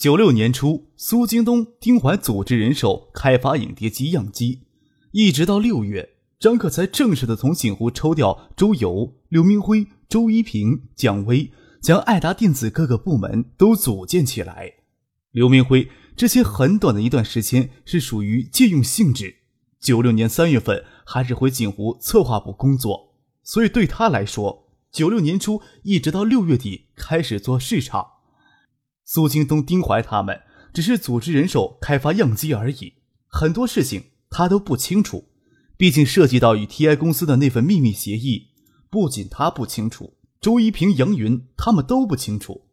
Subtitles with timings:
[0.00, 4.62] 九六年初，苏京东、丁怀组织人手开发影碟机样机，
[5.12, 11.52] 一直到六月，张克才正式的从锦湖抽调周游、刘明辉、周一平、蒋威，
[11.82, 14.72] 将爱达电子各个部门都组建起来。
[15.32, 19.40] 刘明辉之前很短的一段时间是属于借用性质，
[19.78, 28.19] 九六年三月份还是回锦湖策划部工作，所以对他来说，九六年初一直到六月底开始做市场。
[29.12, 30.40] 苏京东、丁怀他们
[30.72, 32.94] 只是组织人手开发样机而已，
[33.26, 35.32] 很多事情他都不清楚。
[35.76, 38.50] 毕竟涉及到与 TI 公司的那份秘密协议，
[38.88, 42.68] 不仅他不清楚，周一平、杨云他们都不清楚。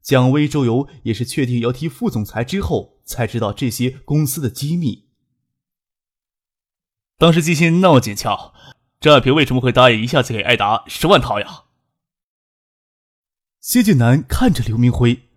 [0.00, 5.10] 蒋威、周游也是确定要提副总裁之后，才知道这些公司的机密。
[7.18, 8.54] 当时机芯那么紧俏，
[8.98, 11.64] 张亚平为什么会答应一下子给艾达十万套呀？
[13.60, 15.28] 谢晋南看着刘明辉。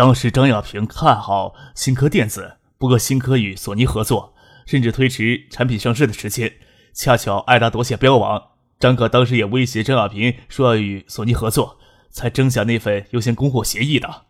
[0.00, 4.34] 当时张亚平看好新科电子，不过新科与索尼合作，
[4.64, 6.54] 甚至推迟产品上市的时间。
[6.94, 14.24] 恰巧艾达夺下标王，张可当时也威胁张亚平说要与索尼合作，才争下那份优先供货协议的。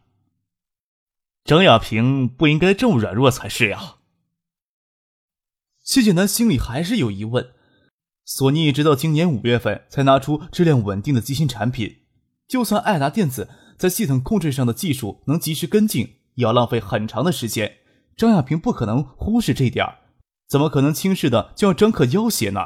[1.44, 3.98] 张亚平不应该这么软弱才是呀。
[5.84, 7.52] 谢剑南心里还是有疑问：
[8.24, 12.00] 索尼直到今年五月份才拿出质量稳定的机芯产品，
[12.48, 13.48] 就算爱达电子。
[13.80, 17.78] 在系统控制上的技术能及时跟进，也要浪费很长的时间。
[18.14, 19.86] 张亚平不可能忽视这点
[20.46, 22.60] 怎么可能轻视的就要张克要挟呢？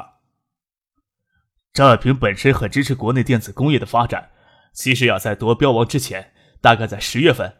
[1.71, 4.31] 张亚平本身很支持国内电子工业的发展。
[4.73, 7.59] 其实呀，在夺标王之前，大概在十月份，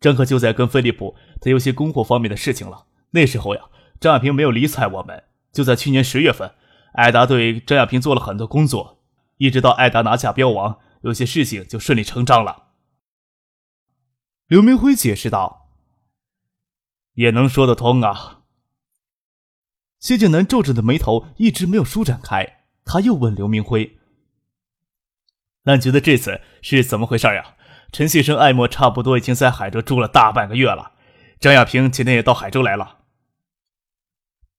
[0.00, 2.86] 张克就在跟飞利浦谈有些供货方面的事情了。
[3.10, 3.60] 那时候呀，
[4.00, 5.24] 张亚平没有理睬我们。
[5.52, 6.50] 就在去年十月份，
[6.94, 9.02] 艾达对张亚平做了很多工作，
[9.36, 12.63] 一直到艾达拿下标王，有些事情就顺理成章了。
[14.54, 15.68] 刘明辉解释道
[17.14, 18.42] ：“也能说得通啊。”
[19.98, 22.62] 谢剑南皱着的眉头一直没有舒展开。
[22.84, 23.98] 他又问刘明辉
[25.66, 27.56] ：“那你觉得这次是怎么回事呀？
[27.90, 30.92] 陈先生、艾莫差不多已经在海州住了大半个月了。
[31.40, 32.98] 张亚平今天也到海州来了。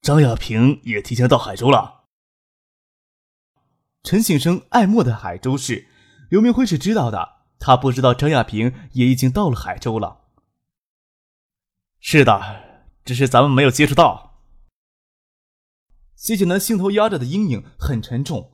[0.01, 2.03] 张亚平也提前到海州了。
[4.03, 5.87] 陈先生、艾莫的海州市，
[6.29, 7.34] 刘明辉是知道的。”
[7.65, 10.19] 他不知道张亚平也已经到了海州了。
[11.99, 12.61] 是的，
[13.03, 14.43] 只是咱们没有接触到。
[16.15, 18.51] 谢剑南心头压着的阴影很沉重，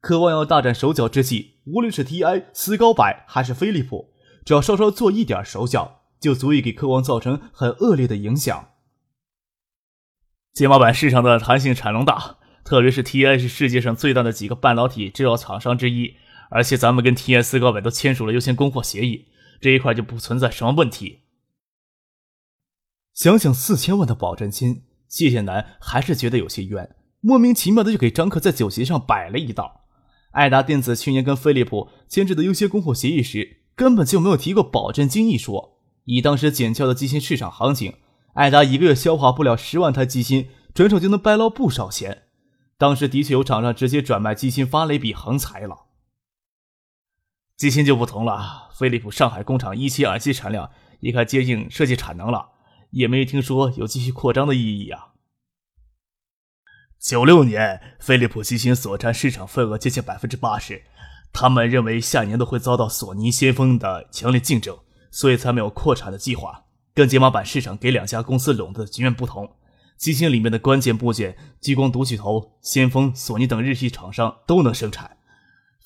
[0.00, 4.14] 渴望要大展手脚之际，无论是 T.I、斯高柏还是飞利浦，
[4.46, 8.70] 只要稍稍做一点手脚，就足以给科王造成很恶劣的影响。
[10.54, 16.16] 解码板市场的弹性产能大，特别是 T.I 是世界上最大的几个半导体制造厂商之一。
[16.50, 19.26] 而且咱们跟 T S 高本都签署了优先供货协议，
[19.60, 21.20] 这一块就不存在什么问题。
[23.14, 29.86] 想想四千万的保证金，谢谢南还是觉得有些冤，莫名其妙的就给张克在酒席上摆了一道。
[30.32, 35.78] 爱达电子去年跟飞利浦签制的优先供货协议时，根本就没有提过保证金一说。
[36.04, 37.94] 以当时紧俏的机芯市场行情，
[38.34, 42.24] 爱达一个月消化不了十万台机芯，转手就能掰捞不少钱。
[42.76, 45.85] 当时的确有厂商直接转卖机芯发了一笔横财了。
[47.56, 52.50] 机芯就不同了，飞利浦上海工厂一期、二期产量也快接近设计产能了，
[52.90, 55.14] 也没听说有继续扩张的意义啊。
[57.00, 60.82] 九六年，飞利浦机芯所占市场份额接近百分之八十，
[61.32, 64.78] 他们认为下年都会遭到索尼、先锋的强烈竞争，
[65.10, 66.64] 所以才没有扩产的计划。
[66.92, 69.56] 跟解码板市场给两家公司垄断的局面不同，
[69.96, 75.15] 机芯里面的关键部件，激光读取头、先锋、索尼等日系厂商都能生产。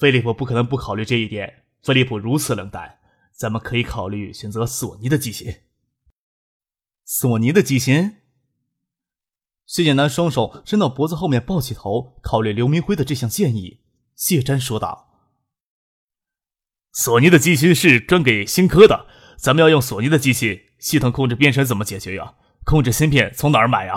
[0.00, 1.64] 飞利浦不可能不考虑这一点。
[1.82, 3.00] 飞利浦如此冷淡，
[3.35, 5.56] 咱们可以考虑选择索尼的机芯。
[7.05, 8.17] 索尼的机芯。
[9.67, 13.81] 谢剑南双手伸到脖子后面，抱起头，考虑刘明辉的这项建议。
[14.17, 15.11] 谢瞻说道
[16.93, 19.06] ：“索尼的机芯是专给新科的，
[19.37, 22.37] 咱们要用索尼的机芯，系统控制编程怎么解决呀？
[22.64, 23.94] 控制芯片从哪儿买呀？”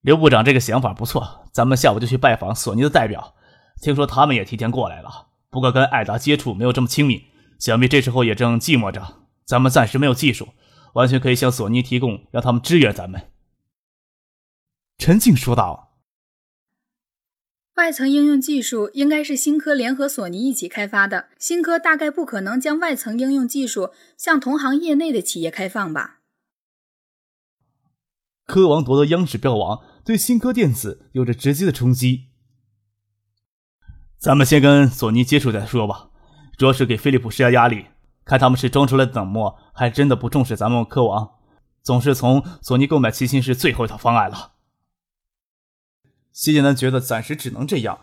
[0.00, 3.36] 刘部长这个想法不错，咱们下午就去拜访索尼的代表。
[3.82, 7.24] 听说他们也提前过来了，不过跟艾达接触没有这么亲密，
[7.58, 9.26] 想必这时候也正寂寞着。
[9.44, 10.50] 咱们暂时没有技术，
[10.94, 13.28] 完全可以向索尼提供，让他们支援咱们。
[14.98, 15.96] 陈静说道
[17.74, 26.20] ：“外层应用技术应该是新科联合索尼一起开发的，新科大概不可能将外层应用技术向同行业内的企业开放吧？”
[28.46, 32.28] 科王夺得央视标王，对新科电子有着直接的冲击。
[34.22, 36.10] 咱们先跟索尼接触再说吧，
[36.56, 37.86] 主要是给飞利浦施加压力，
[38.24, 41.28] 看他们是装出来的冷漠，还真的不重视咱们科王。
[41.82, 44.52] 总是从索尼购买七星是最后一套方案了。
[46.30, 47.98] 谢剑南觉得暂时只能这样，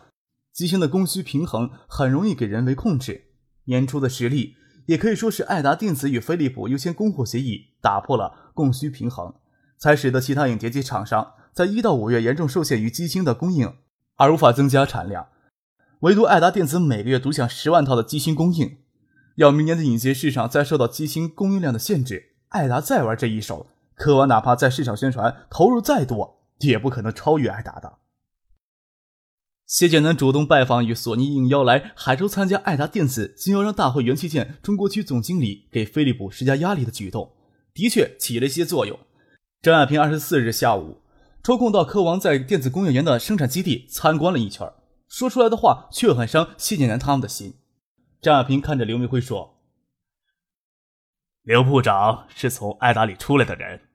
[0.52, 3.30] 机芯的供需平衡很容易给人为控制。
[3.68, 4.58] 年初的实力
[4.88, 9.34] 也可以说是爱达电子与飞利浦优先供货协议打破了供需平衡，
[9.78, 13.74] 才使得其他影碟机厂商在一到五月严重受限于机芯的供应，
[14.18, 15.30] 而无法增加产量。
[16.00, 18.78] 唯独爱达电子每个月独享十万套的机芯供应，
[19.36, 22.36] 要明年的影碟市场再受到机芯供应量的限制。
[22.48, 27.98] 爱达再玩这一手，科王哪怕在市场宣传投入再多，也不可能超越爱达的。
[29.68, 37.34] 谢剑南主动拜访与索尼应邀来海州参加爱达电子经销商大会元器件中国区总经理给飞利浦施加压力的举动，
[37.74, 38.98] 的确起了一些作用。
[39.62, 41.02] 张亚平二十四日下午
[41.44, 44.66] 抽空到科王在电子工业园的生产基地参观了一圈，
[45.10, 47.60] 说出来的话却很伤谢剑南他们的心。
[48.22, 49.58] 张亚平看着刘明辉说。
[51.42, 53.90] 刘部长是从爱达里出来的人，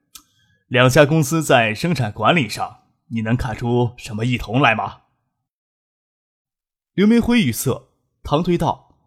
[0.67, 5.03] 两家公司在生产管理上，你能看出什么异同来吗？
[6.93, 7.87] 刘明辉语塞，
[8.23, 8.97] 唐推道：“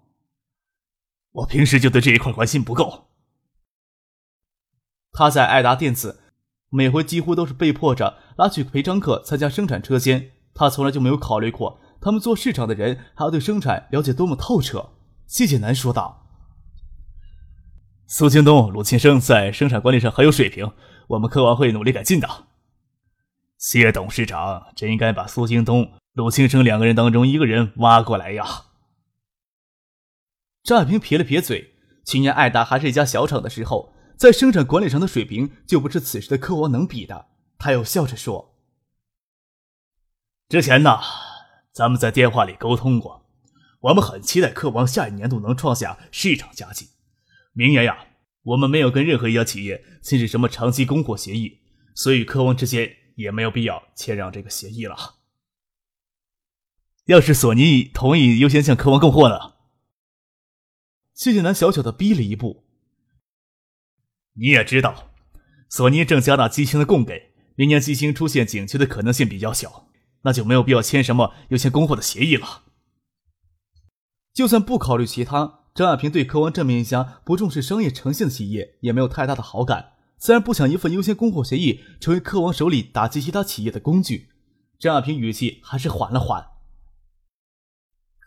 [1.32, 3.08] 我平时就对这一块关心不够。
[5.12, 6.22] 他在爱达电子，
[6.70, 14.92] 每回几乎都是被迫着拉去陪张克参加生产车间，他从来就没有考虑过他们做市场的人还要对生产了解多么透彻。”
[15.26, 16.26] 谢剑南说道。
[18.06, 20.72] 苏京东、鲁庆生在生产管理上很有水平，
[21.08, 22.46] 我们科王会努力改进的。
[23.58, 28.44] 谢董事长真应该把苏京东、鲁庆生两个人当中一个人挖过来呀。
[30.62, 31.74] 张亚平撇了撇嘴，
[32.06, 37.26] 去年爱达还是一家小厂的时候，在生产管理上的水平就不是此时的科王能比的。
[37.58, 38.54] 他又笑着说
[40.48, 40.98] ：“之前呢，
[41.78, 43.24] 咱们在电话里沟通过，
[43.78, 46.88] 我们很期待科王下一年度能创下市场佳绩。”
[47.54, 48.04] 明年呀，
[48.42, 51.60] 我们没有跟任何一家企业签署什么长期供货协议，
[51.94, 54.96] 所以科王之间也没有必要签让这个协议了。
[57.04, 59.54] 要是索尼同意优先向科王供货呢？
[61.14, 62.64] 谢谢南小小的逼了一步。
[64.32, 65.12] 你也知道，
[65.68, 69.87] 索尼正加大机芯的供给，明年机芯出现紧缺的可能性比较小，
[70.28, 72.64] 那就没有必要签什么优先供货的协议了。
[74.34, 75.60] 就算不考虑其他。
[75.74, 84.28] 张亚平对科王这么一家不重视商业诚信的企业也没有太大的好感，自然不想一份优先供货协议成为科王手里打击其他企业的工具。
[84.78, 86.48] 张亚平语气还是缓了缓。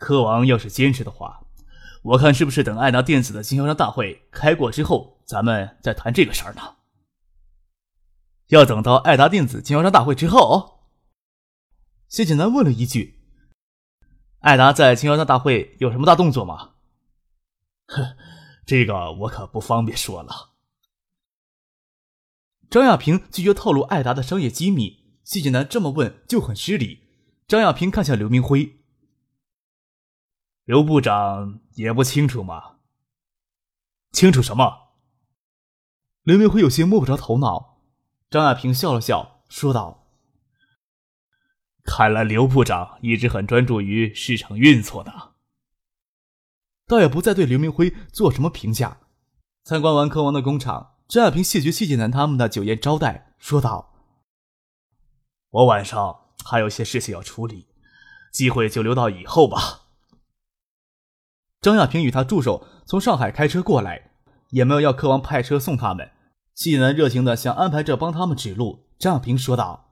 [0.00, 1.42] 科王要是坚持的话，
[2.02, 6.62] 我看是不是等爱达电子的经销商大会开过之后，咱们再谈这个事儿呢？
[8.48, 10.71] 要等到爱达电子经销商大会之后？
[12.12, 13.22] 谢景南问了一句
[14.40, 16.74] ：“艾达在经销商大会有什么大动作吗？”
[17.88, 18.16] 哼，
[18.66, 20.50] 这个我可不方便说了。
[22.68, 27.02] 张亚平拒绝透露艾达的商业机密，谢景南这么问就很失礼。
[27.48, 28.82] 张亚平看向刘明辉，
[30.64, 32.76] 刘部长也不清楚吗？
[34.10, 34.90] 清楚什么？
[36.24, 37.80] 刘明辉有些摸不着头脑。
[38.28, 40.01] 张亚平笑了笑，说道
[41.84, 45.12] ：“看来刘部长一直很专注于市场运作呢。”
[46.86, 48.98] 倒也不再对刘明辉做什么评价。
[49.64, 53.94] 参观完科王的工厂，张亚平谢绝谢剑南他们的酒宴招待，说道
[55.50, 57.68] ：“我晚上还有些事情要处理，
[58.32, 59.82] 机会就留到以后吧。”
[61.62, 64.10] 张亚平与他助手从上海开车过来，
[64.50, 66.10] 也没有要科王派车送他们。
[66.54, 68.88] 谢剑南热情的想安排着帮他们指路。
[68.98, 69.91] 张亚平说道：“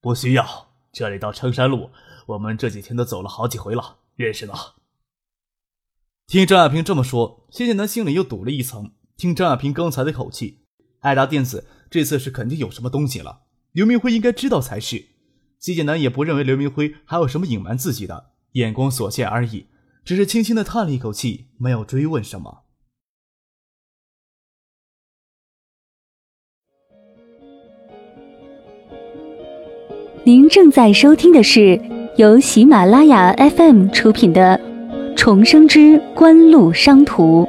[0.00, 1.90] 不需要，这里到청山路，
[2.26, 4.76] 我们这几天都走了好几回了，认识了。”
[6.26, 8.92] 听张亚平这么说，谢剑南心里又堵了一层。
[9.16, 10.64] 听张亚平刚才的口气，
[11.00, 13.42] 爱达电子这次是肯定有什么东西了。
[13.72, 15.08] 刘明辉应该知道才是。
[15.58, 19.66] 谢剑南也不认为刘明辉还有什么隐瞒自己的，眼光所限而已，
[20.04, 22.62] 只是轻轻的叹了一口气，没有追问什么。
[30.30, 31.74] 您正在收听的是
[32.16, 34.60] 由喜马拉雅 FM 出品的。
[35.16, 37.48] 重生之官路商途。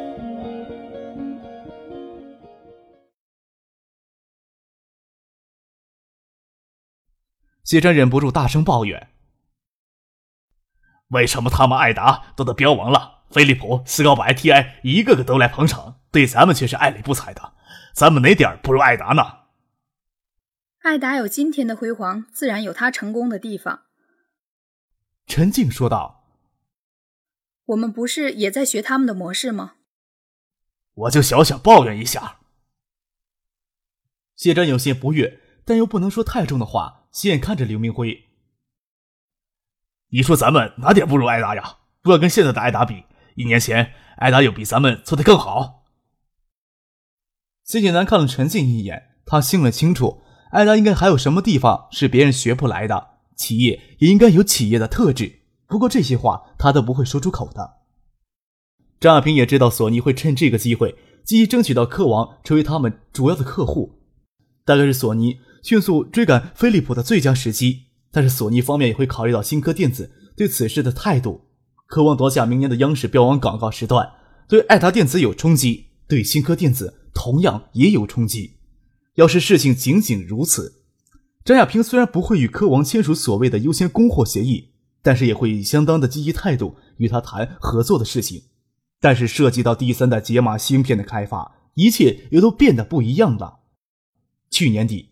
[7.64, 9.10] 谢真忍不住大声抱怨
[11.10, 17.54] ：“为什么他们艾达都得标王了，飞利浦、斯高白、T.I 一个个都来捧场，对咱们却是爱理不睬的？
[17.94, 19.24] 咱们哪点不如艾达呢？”
[20.82, 23.84] 艾达有今天的辉煌，自然有他成功的地方。
[25.28, 26.26] 陈静说道
[27.66, 29.76] ：“我们不是也在学他们的模式吗？”
[30.94, 32.40] 我就小小抱怨一下。
[34.36, 38.30] 谢真有些不悦，但又不能说太重的话，斜眼看着刘明辉
[40.10, 41.78] ：“你说咱们哪点不如艾达呀？
[42.02, 45.86] 不要跟现在的艾达比，一年前艾达有比咱们做的更好。”
[47.64, 50.24] 谢景南看了陈静一眼，他心里清楚。
[50.52, 53.08] 艾达应该还有什么地方是别人学不来的？
[53.36, 55.40] 企业也应该有企业的特质。
[55.66, 57.78] 不过这些话他都不会说出口的。
[59.00, 64.00] 张亚平也知道索尼会趁这个机会积极争取到科王成为他们主要的客户，
[64.66, 67.86] 大概是索尼迅速追赶飞利浦的最佳时机。
[68.12, 71.46] 但是索尼方面也会考虑到新科电子对此事的态度。
[71.88, 74.12] 科王夺下明年的央视标王广告时段，
[74.50, 78.58] 对爱达电子有冲击，对新科电子同样也有冲击。
[79.16, 80.82] 要是事情仅仅如此，
[81.44, 84.70] 张亚平虽然不会与科王签署所谓的优先供货协议，
[85.02, 88.44] 但是也会以相当的积极态度与他谈合作的事情。
[89.02, 93.62] 但是涉及到第三代解码芯片的开发，一切又都变得不一样了。
[94.50, 95.10] 去年底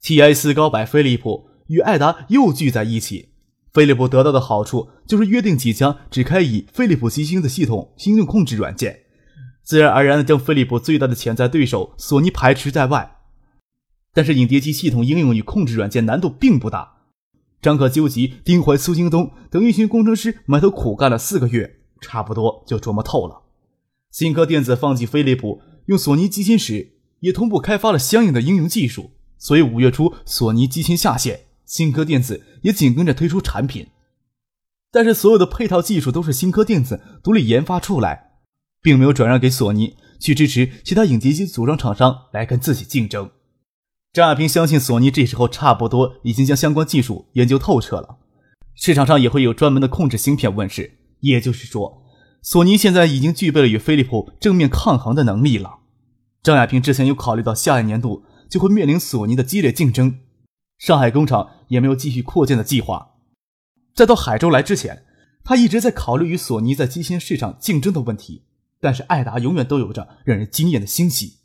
[0.00, 3.30] ，TI 斯高百飞利浦与艾达又聚在一起，
[3.72, 9.00] 飞利浦得到的好处就是约定即将只开以飞利浦基星的系统应用控制软件，
[9.62, 13.10] 自然而然的将飞利浦最大的潜在对手索尼排除在外。
[14.14, 17.02] 但是影碟机系统应用与控制软件难度并不大，
[17.60, 23.42] 张可、纠集、丁怀、苏京东等一群工程师埋头苦干了四个月，差不多就琢磨透了。
[24.10, 33.88] 新科电子放弃飞利浦用索尼机芯时，也同步开发了相应的应用技术，所以五月初索尼机芯下线，新科电子也紧跟着推出产品。
[34.92, 38.34] 但是所有的配套技术都是新科电子独立研发出来，
[38.80, 43.28] 并没有转让给索尼去支持其他影碟机组装厂商来跟自己竞争。
[44.14, 48.18] 张亚平相信，索尼这时候差不多已经将相关技术研究透彻了，
[48.76, 50.98] 市场上也会有专门的控制芯片问世。
[51.18, 52.04] 也就是说，
[52.40, 55.80] 索尼现在已经具备了与飞利浦正面抗衡的能力了。
[56.44, 60.20] 张亚平之前有考虑到下一年度就会面临索尼的激烈竞争，
[60.78, 63.14] 上海工厂也没有继续扩建的计划。
[63.96, 65.04] 在到海州来之前，
[65.42, 68.44] 他一直在考虑与索尼在机芯市场竞争的问题。
[68.78, 71.38] 但是艾达永远都有着让人惊艳的欣喜。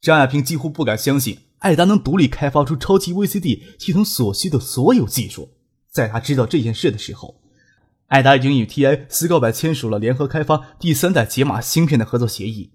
[0.00, 1.38] 张亚平几乎不敢相信。
[1.58, 5.50] 艾达能独立开发出超级 VCD 系统所需的所有技术。
[5.90, 7.40] 在他知道这件事的时候，
[8.06, 12.72] 艾达已经与 TI 斯高柏签署了联合开发第三代解码芯片的合作协议。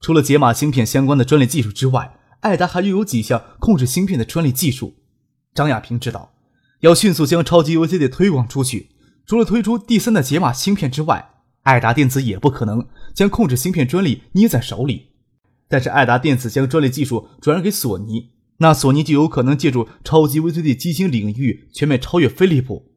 [0.00, 4.96] 除了解码芯片相关的专利技术之外，艾达还拥有几项控制芯片的专利技术。
[5.54, 6.34] 张亚平知道，
[6.80, 8.90] 要迅速将超级 VCD 推广出去，
[9.24, 11.30] 除了推出第三代解码芯片之外，
[11.62, 15.13] 艾达电子也不可能将控制芯片专利捏在手里。
[15.68, 22.90] 但是，爱达电子将专利技术转让给索尼，那索尼就有可能借助超级 VCD 机芯领域全面超越飞利浦。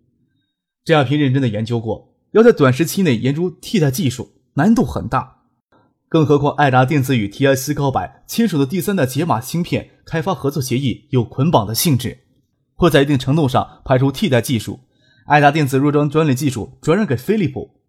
[0.83, 5.37] 这亚平认真的研究过，要在短时期内研究替代技术，难度很大。
[6.09, 12.19] 更何况，爱达电子与 TI 斯高柏签署的第三代解码芯片开发合作协议有捆绑的性质，
[12.75, 14.79] 会在一定程度上排除替代技术。
[15.25, 17.81] 爱达电子若将专利技术转让给飞利浦，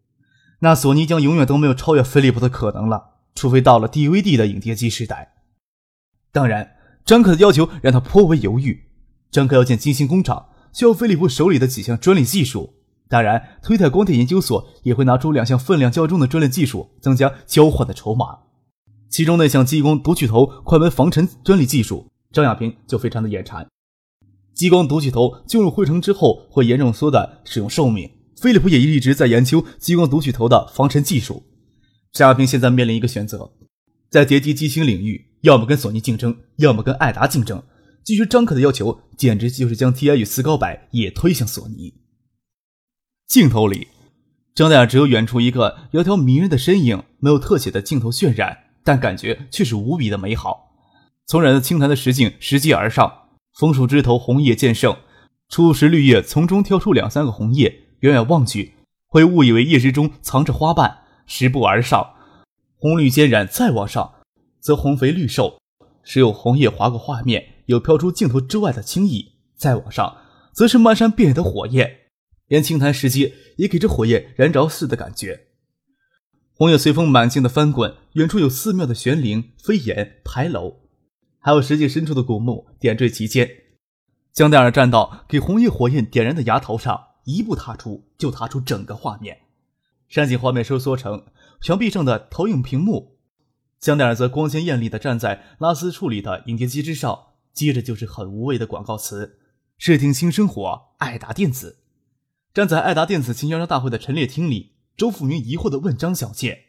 [0.60, 3.17] 那索尼将永远都没有超越飞利浦的可能了。
[3.38, 5.34] 除非到了 DVD 的影碟机时代，
[6.32, 6.72] 当然，
[7.04, 8.88] 张克的要求让他颇为犹豫。
[9.30, 12.74] 张克要建金星工厂，需要飞利浦手里的几项专利技术。
[13.08, 18.40] 当然，推特光电研究所也会拿出两项分量较重的专利技术，增加交换的筹码。
[19.08, 23.64] 其中那项激光读取头快门防尘专利技术，张亚平就非常的眼馋。
[24.52, 31.44] 激光读取头进入灰尘之后会严重缩短使用寿命，飞利浦也一直在研究激光读取头的防尘技术。
[32.18, 33.52] 张亚平现在面临一个选择，
[34.10, 37.62] 在叠机机芯领域，要么跟索尼竞争，要么跟爱达竞争。
[38.02, 41.94] 基于张可的要求，简直就是将 TI 与斯高柏也推向索尼。
[43.28, 43.86] 镜头里，
[44.52, 50.72] 张大雅只有远处一个窈窕迷人的身影，没有特写的镜头渲染，但感觉却是无比的美好。
[51.24, 54.96] 从染得青苔的石径拾阶而上，枫树枝头红叶渐盛，
[55.48, 58.74] 初时绿叶从中挑出两三个红叶，远远望去，
[59.06, 61.02] 会误以为叶之中藏着花瓣。
[61.28, 62.14] 十步而上，
[62.78, 64.14] 红绿兼染；再往上，
[64.60, 65.60] 则红肥绿瘦，
[66.02, 70.16] 时有红叶划过画面，有飘出镜头之外的青意；再往上，
[70.54, 72.08] 则是漫山遍野的火焰，
[72.46, 75.48] 连青苔石阶也给这火焰燃着似的感觉。
[76.54, 80.80] 红叶随风满径的翻滚，远处有寺庙的悬铃、飞檐、牌楼，
[81.38, 83.48] 还有石界深处的古墓点缀其间。
[84.32, 89.38] 江戴尔站到给红叶火焰点燃的崖头上，一步踏出就踏出整个画面。
[90.08, 91.26] 山景画面收缩成
[91.60, 93.18] 墙壁上的投影屏幕，
[93.78, 99.38] 香奈儿则光鲜艳丽地站在拉丝处理的影碟机之上，接着就是很无谓的广告词
[99.76, 101.80] ：“视听新生活，爱达电子。”
[102.54, 106.64] 站在爱达电子经销商大会的陈列厅里，周富明疑惑地问张小倩。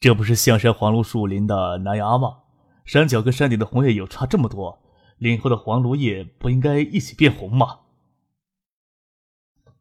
[0.00, 2.38] 这不是象山黄芦树林的南崖吗？
[2.86, 4.82] 山脚跟山顶的红叶有差这么多，
[5.18, 7.80] 林后的黄芦叶不应该一起变红吗？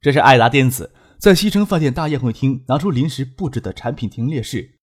[0.01, 4.76] 这是爱达电子在西城饭店大宴会厅拿出临时布置的产品陈列室。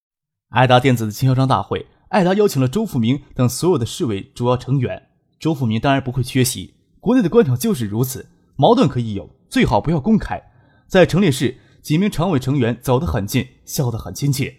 [0.51, 5.03] 爱达电子的经销商大会，爱达邀请了周富明等所有的市委主要成员。
[5.41, 6.75] 周富明当然不会缺席。
[7.01, 10.39] 国内的官场就是如此，矛盾可以有，最好不要公开。
[10.87, 14.55] 在陈列室，几名常委成员走得很近，笑得很亲切。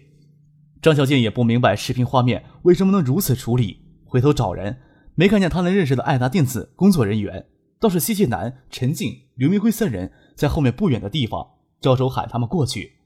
[0.82, 4.78] 张小健也不明白视频画面为什么能如此处理，回头找人，
[5.14, 7.46] 没看见他能认识的爱达电子工作人员，
[7.78, 12.98] 倒是谢谢南、陈静、刘明辉三人在后面不远的地方招手喊他们过去。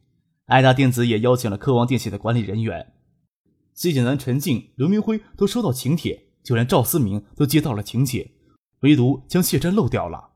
[0.46, 2.92] 爱达电子也邀请了科王电器的管理人员，
[3.74, 8.32] 谢谢南、陈静、刘明辉都收到请帖，就连赵思明都接到了请帖，
[8.80, 10.30] 唯独将谢珍漏掉了。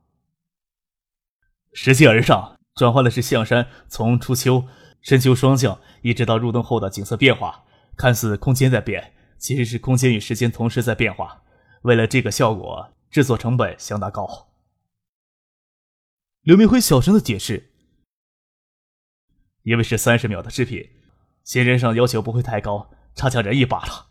[1.73, 4.65] 拾级而上，转换的是象山从初秋。
[5.03, 7.65] 深秋霜降，一直到入冬后的景色变化，
[7.97, 11.45] 看似空间在变，其实是空间与时间同时在变化。
[11.83, 14.49] 为了这个效果，制作成本相当高。
[16.43, 17.71] 刘明辉小声的解释
[19.67, 20.91] ：“因为是三十秒的视频，
[21.43, 24.07] 新人上要求不会太高，差强人意罢了。”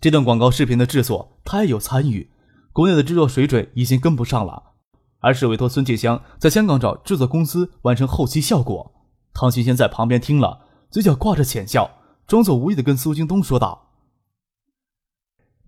[0.00, 2.32] 这段广告视频的制作，他也有参与。
[2.72, 4.72] 国内的制作水准已经跟不上了，
[5.18, 8.94] 而是委托孙继香在香港找制作公司完成后期效果。
[9.34, 13.90] 唐新先在旁边听了，嘴角挂着浅笑，装作无意的跟苏京东说道：“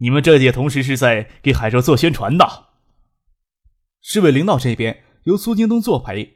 [0.00, 2.68] 你们这届同时是在给海州做宣传的。”
[4.00, 6.33] 市委领导这边由苏京东作陪，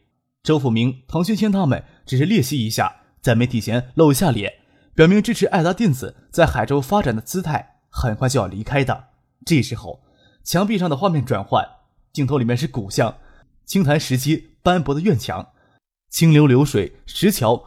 [0.49, 4.51] 周富明、唐学谦他们只是列席一下，在媒体前露一下脸，
[4.95, 9.09] 表明支持爱达电子在海州发展的姿态，很快就要离开的。
[9.45, 10.01] 这时候，
[10.43, 11.63] 墙壁上的画面转换，
[12.15, 13.19] 镜头里面是古巷、
[13.67, 15.49] 青苔石阶、斑驳的院墙。
[16.09, 17.63] 清流流水，石桥，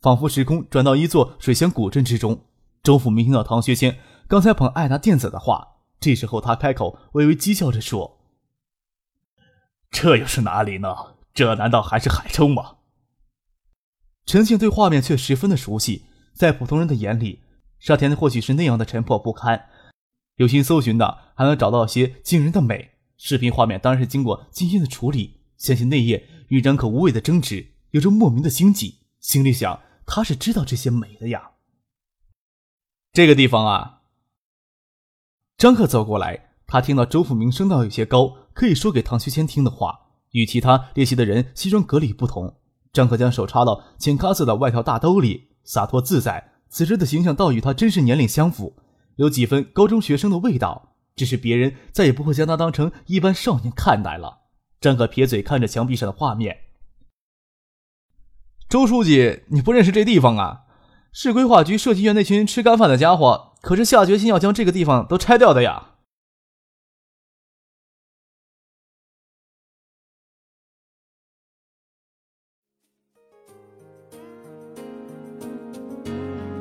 [0.00, 2.44] 仿佛时空转到一座水乡古镇之中。
[2.84, 5.66] 周富明听到唐学谦刚才捧爱达电子的话，
[5.98, 8.20] 这时候他开口，微微讥笑着说
[9.90, 10.94] ：“这又是哪里呢？
[11.32, 12.76] 这难道还是海州吗？”
[14.26, 17.42] 陈庆对画面却十分的熟悉，在普通人的眼里，
[17.78, 19.68] 沙田或许是那样的沉破不堪。
[20.36, 22.92] 有心搜寻的，还能找到些惊人的美。
[23.16, 27.74] 视频画面当然是经过精心的处理，相信那夜与张可无谓的争执。
[27.90, 31.50] 有着莫名的心悸，心里想他是知道这些美的呀。
[33.12, 34.02] 这个地方啊，
[35.58, 42.56] 张克走过来，他听到周富明声道有些高，可以说给唐学谦听的话，与其他列席的人西装革履不同。
[42.92, 48.76] 张克将手插到浅咖色的外套大兜里，洒脱自在，此时的形象倒与他真实年龄相符，
[49.16, 50.88] 有几分高中学生的味道。
[51.16, 54.38] 只是别人再也不会将他当成一般少年看待了。
[54.80, 56.56] 张克撇嘴看着墙壁上的画面。
[58.68, 60.62] 周书记，你不认识这地方啊？
[61.12, 65.89] 市规划局设计院那群吃干饭的家伙，可是下决心要将这个地方都拆掉的呀！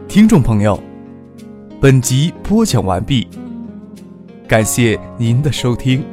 [0.10, 0.82] 听众朋友，
[1.80, 3.28] 本集播讲完毕，
[4.48, 6.04] 感谢您的收听。